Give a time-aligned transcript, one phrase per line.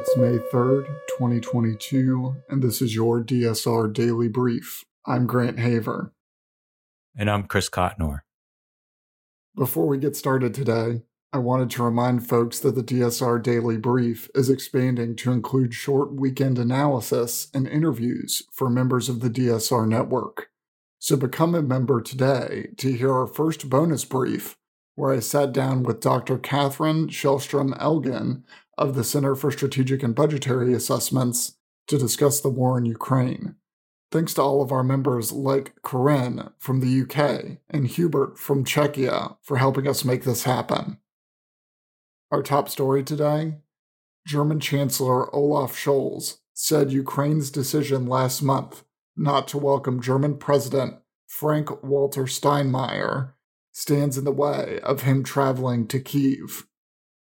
[0.00, 0.86] It's May 3rd,
[1.18, 4.86] 2022, and this is your DSR Daily Brief.
[5.04, 6.14] I'm Grant Haver.
[7.14, 8.20] And I'm Chris Cotnor.
[9.54, 11.02] Before we get started today,
[11.34, 16.14] I wanted to remind folks that the DSR Daily Brief is expanding to include short
[16.14, 20.48] weekend analysis and interviews for members of the DSR network.
[20.98, 24.56] So become a member today to hear our first bonus brief,
[24.94, 26.38] where I sat down with Dr.
[26.38, 28.44] Katherine Kjellström Elgin
[28.80, 33.56] of the Center for Strategic and Budgetary Assessments to discuss the war in Ukraine.
[34.10, 39.36] Thanks to all of our members like Corinne from the UK and Hubert from Czechia
[39.42, 40.96] for helping us make this happen.
[42.32, 43.58] Our top story today
[44.26, 48.84] German Chancellor Olaf Scholz said Ukraine's decision last month
[49.16, 53.32] not to welcome German President Frank Walter Steinmeier
[53.72, 56.66] stands in the way of him traveling to Kiev.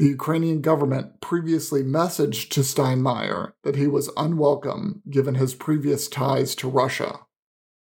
[0.00, 6.54] The Ukrainian government previously messaged to Steinmeier that he was unwelcome given his previous ties
[6.54, 7.26] to Russia.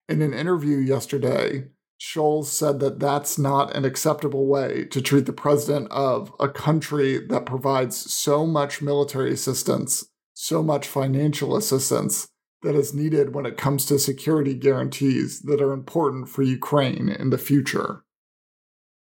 [0.08, 5.34] In an interview yesterday, Scholz said that that's not an acceptable way to treat the
[5.34, 12.28] president of a country that provides so much military assistance, so much financial assistance
[12.62, 17.32] that is needed when it comes to security guarantees that are important for Ukraine in
[17.32, 18.04] the future.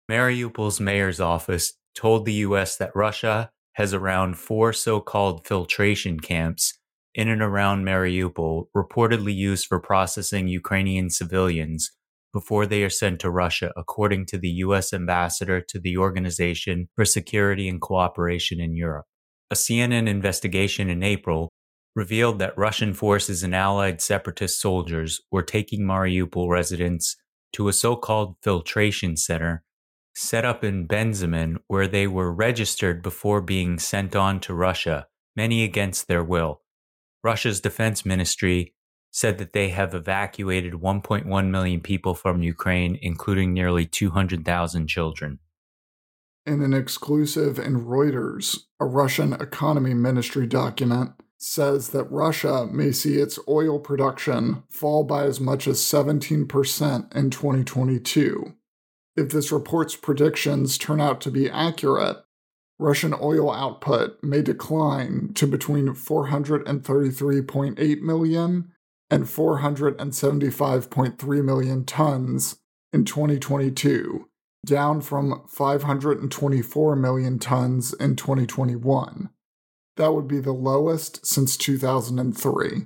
[0.09, 6.77] Mariupol's mayor's office told the US that Russia has around four so called filtration camps
[7.13, 11.91] in and around Mariupol, reportedly used for processing Ukrainian civilians
[12.31, 14.93] before they are sent to Russia, according to the U.S.
[14.93, 19.05] ambassador to the Organization for Security and Cooperation in Europe.
[19.49, 21.49] A CNN investigation in April
[21.95, 27.15] revealed that Russian forces and allied separatist soldiers were taking Mariupol residents
[27.53, 29.63] to a so called filtration center
[30.17, 35.63] set up in Bezimenne, where they were registered before being sent on to Russia, many
[35.63, 36.61] against their will.
[37.23, 38.73] Russia's defense ministry
[39.11, 45.39] said that they have evacuated 1.1 million people from Ukraine, including nearly 200,000 children.
[46.47, 53.17] In an exclusive in Reuters, a Russian economy ministry document says that Russia may see
[53.17, 58.55] its oil production fall by as much as 17% in 2022
[59.17, 62.17] if this report's predictions turn out to be accurate,
[62.79, 68.71] Russian oil output may decline to between 433.8 million
[69.09, 72.59] and 475.3 million tons
[72.93, 74.29] in 2022,
[74.65, 79.31] down from 524 million tons in 2021.
[79.95, 82.85] That would be the lowest since 2003.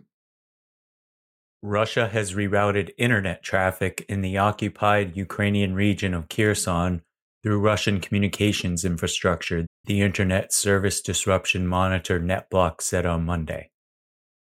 [1.64, 7.04] Russia has rerouted internet traffic in the occupied Ukrainian region of Kherson
[7.44, 13.70] through Russian communications infrastructure, the Internet Service Disruption Monitor NetBlock said on Monday.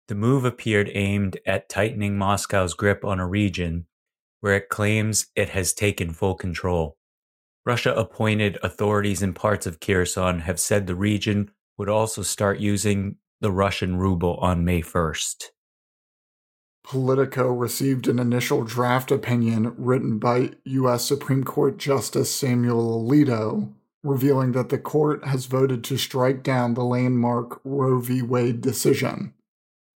[0.08, 3.86] The move appeared aimed at tightening Moscow's grip on a region
[4.42, 6.96] where it claims it has taken full control.
[7.66, 13.18] Russia appointed authorities in parts of Kherson have said the region would also start using
[13.42, 15.50] the Russian ruble on May 1st.
[16.90, 21.06] Politico received an initial draft opinion written by U.S.
[21.06, 26.84] Supreme Court Justice Samuel Alito, revealing that the court has voted to strike down the
[26.84, 28.24] landmark Roe v.
[28.24, 29.36] Wade decision.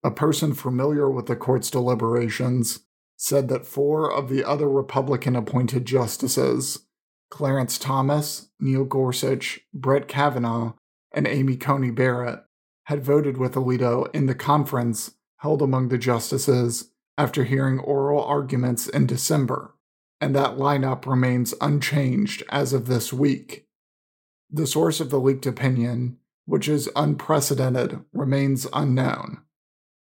[0.04, 2.82] A person familiar with the court's deliberations
[3.18, 6.86] said that four of the other Republican appointed justices,
[7.32, 10.74] Clarence Thomas, Neil Gorsuch, Brett Kavanaugh,
[11.12, 12.44] and Amy Coney Barrett,
[12.84, 18.88] had voted with Alito in the conference held among the justices after hearing oral arguments
[18.88, 19.76] in December,
[20.22, 23.68] and that lineup remains unchanged as of this week.
[24.50, 29.42] The source of the leaked opinion, which is unprecedented, remains unknown.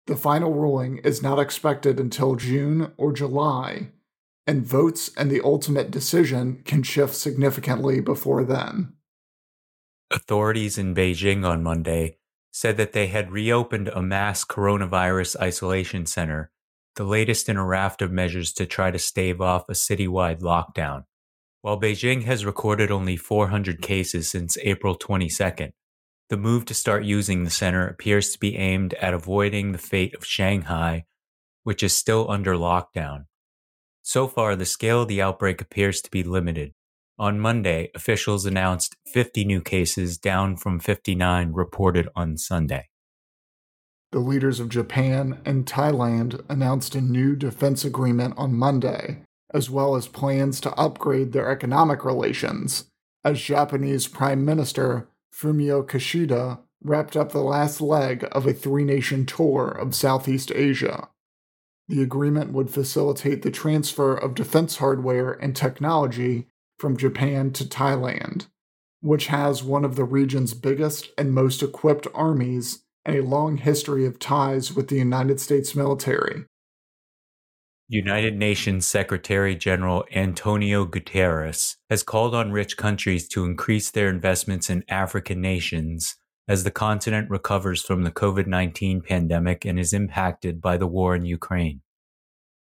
[0.07, 3.91] The final ruling is not expected until June or July,
[4.47, 8.95] and votes and the ultimate decision can shift significantly before then.
[10.11, 12.17] Authorities in Beijing on Monday
[12.51, 16.51] said that they had reopened a mass coronavirus isolation center,
[16.97, 21.05] the latest in a raft of measures to try to stave off a citywide lockdown.
[21.63, 25.73] While Beijing has recorded only 400 cases since April 22nd,
[26.29, 30.15] the move to start using the center appears to be aimed at avoiding the fate
[30.15, 31.05] of Shanghai,
[31.65, 33.25] which is still under lockdown.
[34.03, 36.73] So far, the scale of the outbreak appears to be limited,
[37.19, 42.89] on Monday, officials announced 50 new cases, down from 59 reported on Sunday.
[44.13, 49.23] The leaders of Japan and Thailand announced a new defense agreement on Monday,
[49.53, 52.85] as well as plans to upgrade their economic relations,
[53.25, 59.27] as Japanese Prime Minister Fumio Kishida wrapped up the last leg of a three nation
[59.27, 61.09] tour of Southeast Asia.
[61.89, 66.47] The agreement would facilitate the transfer of defense hardware and technology
[66.79, 68.47] from Japan to Thailand,
[69.01, 74.07] which has one of the region's biggest and most equipped armies and a long history
[74.07, 76.45] of ties with the United States military.
[77.91, 84.69] United Nations Secretary General Antonio Guterres has called on rich countries to increase their investments
[84.69, 86.17] in African nations
[86.47, 91.15] as the continent recovers from the COVID 19 pandemic and is impacted by the war
[91.15, 91.81] in Ukraine.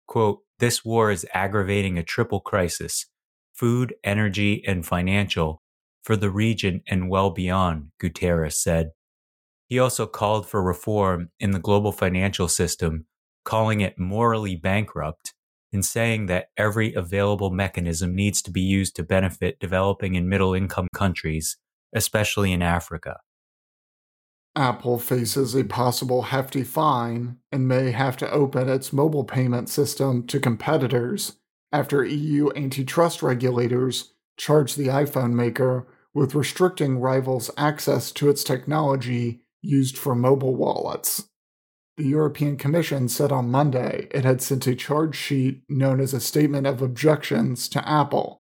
[0.07, 3.07] Quote, this war is aggravating a triple crisis
[3.61, 5.61] food, energy, and financial
[6.03, 8.93] for the region and well beyond, Guterres said.
[9.69, 13.05] He also called for reform in the global financial system
[13.45, 15.35] calling it morally bankrupt
[15.75, 20.55] and saying that every available mechanism needs to be used to benefit developing and middle
[20.55, 21.59] income countries,
[21.95, 23.19] especially in Africa.
[24.57, 30.27] Apple faces a possible hefty fine and may have to open its mobile payment system
[30.27, 31.37] to competitors
[31.73, 39.43] after EU antitrust regulators charged the iPhone maker with restricting rivals' access to its technology
[39.63, 41.29] used for mobile wallets.
[41.97, 46.21] The European Commission said on Monday it had sent a charge sheet known as a
[46.21, 48.41] Statement of Objections to Apple,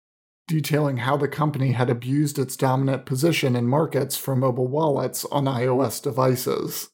[0.46, 5.44] detailing how the company had abused its dominant position in markets for mobile wallets on
[5.44, 6.90] iOS devices.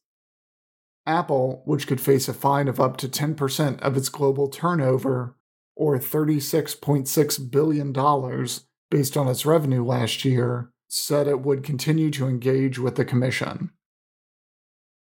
[1.07, 5.36] Apple, which could face a fine of up to 10% of its global turnover,
[5.77, 7.93] or $36.6 billion
[8.91, 13.71] based on its revenue last year, said it would continue to engage with the Commission.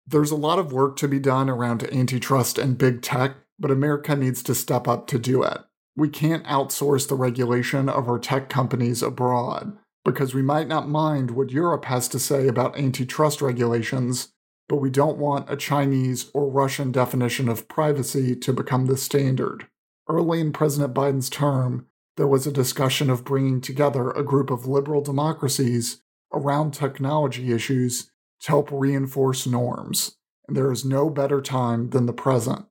[0.06, 4.16] There's a lot of work to be done around antitrust and big tech, but America
[4.16, 5.60] needs to step up to do it.
[5.96, 11.32] We can't outsource the regulation of our tech companies abroad because we might not mind
[11.32, 14.30] what Europe has to say about antitrust regulations,
[14.70, 19.68] but we don't want a Chinese or Russian definition of privacy to become the standard.
[20.10, 24.66] Early in President Biden's term, there was a discussion of bringing together a group of
[24.66, 26.02] liberal democracies
[26.34, 28.10] around technology issues
[28.42, 30.16] to help reinforce norms,
[30.48, 32.66] and there is no better time than the present.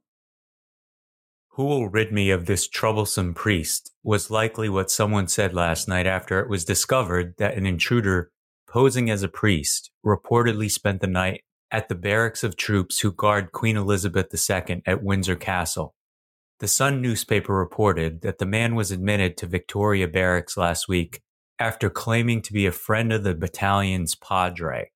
[1.51, 6.07] Who will rid me of this troublesome priest was likely what someone said last night
[6.07, 8.31] after it was discovered that an intruder
[8.69, 13.53] posing as a priest reportedly spent the night at the barracks of troops who guard
[13.53, 15.96] Queen Elizabeth II at Windsor Castle.
[16.59, 21.21] The Sun newspaper reported that the man was admitted to Victoria Barracks last week
[21.59, 24.91] after claiming to be a friend of the battalion's padre.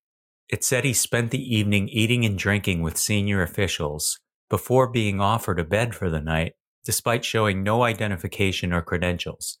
[0.49, 4.19] It said he spent the evening eating and drinking with senior officials
[4.49, 6.53] before being offered a bed for the night,
[6.83, 9.59] despite showing no identification or credentials.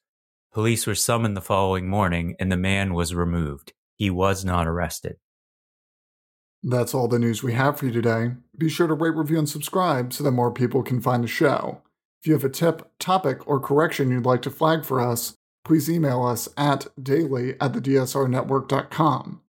[0.51, 3.73] Police were summoned the following morning and the man was removed.
[3.95, 5.17] He was not arrested.
[6.63, 8.31] That's all the news we have for you today.
[8.57, 11.83] Be sure to rate, review, and subscribe so that more people can find the show.
[12.21, 15.89] If you have a tip, topic, or correction you'd like to flag for us, please
[15.89, 19.41] email us at daily at thedsrnetwork.com.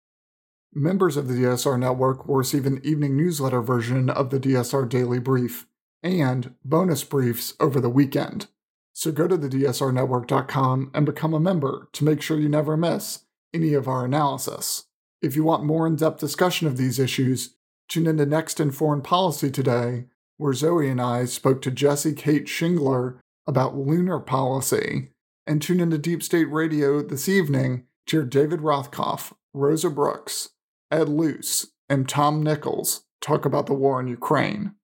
[0.72, 5.18] Members of the DSR network will receive an evening newsletter version of the DSR Daily
[5.18, 5.66] Brief
[6.00, 8.46] and bonus briefs over the weekend.
[8.92, 13.24] So go to the DSRnetwork.com and become a member to make sure you never miss
[13.52, 14.84] any of our analysis.
[15.20, 17.56] If you want more in depth discussion of these issues,
[17.88, 20.04] tune into Next in Foreign Policy today,
[20.40, 25.10] where Zoe and I spoke to Jessy Kate Schingler about lunar policy,
[25.46, 30.48] and tune into Deep State Radio this evening to hear David Rothkopf, Rosa Brooks,
[30.90, 34.76] Ed Luce, and Tom Nichols talk about the war in Ukraine.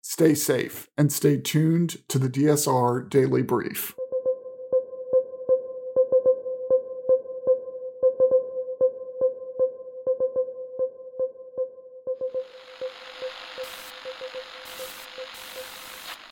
[0.00, 3.94] Stay safe and stay tuned to the DSR Daily Brief.